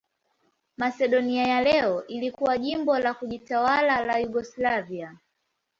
Masedonia 0.77 1.47
ya 1.47 1.61
leo 1.61 2.05
ilikuwa 2.07 2.57
jimbo 2.57 2.99
la 2.99 3.13
kujitawala 3.13 4.05
la 4.05 4.19
Yugoslavia. 4.19 5.17